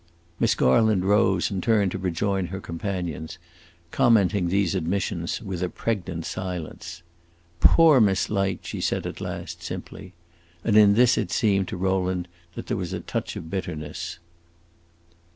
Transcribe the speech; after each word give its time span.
Miss 0.39 0.55
Garland 0.55 1.05
rose 1.05 1.51
and 1.51 1.61
turned 1.61 1.91
to 1.91 1.99
rejoin 1.99 2.47
her 2.47 2.59
companions, 2.59 3.37
commenting 3.91 4.47
these 4.47 4.73
admissions 4.73 5.39
with 5.43 5.61
a 5.61 5.69
pregnant 5.69 6.25
silence. 6.25 7.03
"Poor 7.59 7.99
Miss 8.01 8.27
Light!" 8.27 8.61
she 8.63 8.81
said 8.81 9.05
at 9.05 9.21
last, 9.21 9.61
simply. 9.61 10.13
And 10.63 10.75
in 10.75 10.95
this 10.95 11.19
it 11.19 11.29
seemed 11.29 11.67
to 11.67 11.77
Rowland 11.77 12.27
there 12.55 12.75
was 12.75 12.93
a 12.93 12.99
touch 12.99 13.35
of 13.35 13.51
bitterness. 13.51 14.17